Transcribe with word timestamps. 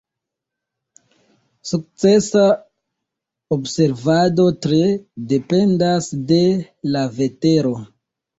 Sukcesa 1.71 2.45
observado 3.57 4.47
tre 4.67 4.81
dependas 5.35 6.09
de 6.33 6.41
la 6.97 7.05
vetero. 7.21 7.77